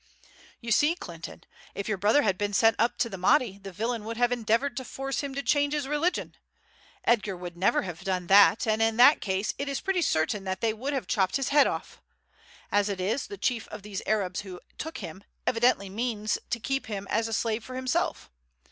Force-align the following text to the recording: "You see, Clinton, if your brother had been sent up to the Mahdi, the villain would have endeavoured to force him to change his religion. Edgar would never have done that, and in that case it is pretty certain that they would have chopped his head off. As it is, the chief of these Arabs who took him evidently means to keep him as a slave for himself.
"You 0.61 0.71
see, 0.71 0.95
Clinton, 0.95 1.43
if 1.75 1.87
your 1.87 1.99
brother 1.99 2.23
had 2.23 2.35
been 2.35 2.53
sent 2.55 2.75
up 2.79 2.97
to 2.97 3.07
the 3.07 3.19
Mahdi, 3.19 3.59
the 3.59 3.71
villain 3.71 4.03
would 4.03 4.17
have 4.17 4.31
endeavoured 4.31 4.75
to 4.77 4.83
force 4.83 5.19
him 5.19 5.35
to 5.35 5.43
change 5.43 5.73
his 5.75 5.87
religion. 5.87 6.33
Edgar 7.03 7.37
would 7.37 7.55
never 7.55 7.83
have 7.83 8.03
done 8.03 8.25
that, 8.25 8.65
and 8.65 8.81
in 8.81 8.97
that 8.97 9.21
case 9.21 9.53
it 9.59 9.69
is 9.69 9.79
pretty 9.79 10.01
certain 10.01 10.43
that 10.43 10.59
they 10.59 10.73
would 10.73 10.93
have 10.93 11.05
chopped 11.05 11.35
his 11.35 11.49
head 11.49 11.67
off. 11.67 12.01
As 12.71 12.89
it 12.89 12.99
is, 12.99 13.27
the 13.27 13.37
chief 13.37 13.67
of 13.67 13.83
these 13.83 14.01
Arabs 14.07 14.41
who 14.41 14.59
took 14.79 14.97
him 14.97 15.23
evidently 15.45 15.87
means 15.87 16.39
to 16.49 16.59
keep 16.59 16.87
him 16.87 17.05
as 17.11 17.27
a 17.27 17.33
slave 17.33 17.63
for 17.63 17.75
himself. 17.75 18.31